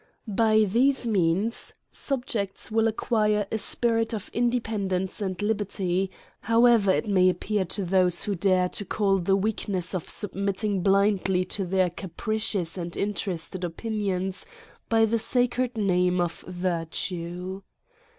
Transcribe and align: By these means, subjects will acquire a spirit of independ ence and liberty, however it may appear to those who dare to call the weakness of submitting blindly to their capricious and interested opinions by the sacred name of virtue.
By 0.27 0.63
these 0.63 1.05
means, 1.05 1.75
subjects 1.91 2.71
will 2.71 2.87
acquire 2.87 3.45
a 3.51 3.59
spirit 3.59 4.15
of 4.15 4.31
independ 4.31 4.91
ence 4.91 5.21
and 5.21 5.39
liberty, 5.43 6.09
however 6.39 6.89
it 6.89 7.07
may 7.07 7.29
appear 7.29 7.65
to 7.65 7.85
those 7.85 8.23
who 8.23 8.33
dare 8.33 8.67
to 8.69 8.83
call 8.83 9.19
the 9.19 9.35
weakness 9.35 9.93
of 9.93 10.09
submitting 10.09 10.81
blindly 10.81 11.45
to 11.53 11.65
their 11.65 11.91
capricious 11.91 12.77
and 12.79 12.97
interested 12.97 13.63
opinions 13.63 14.47
by 14.89 15.05
the 15.05 15.19
sacred 15.19 15.77
name 15.77 16.19
of 16.19 16.41
virtue. 16.47 17.61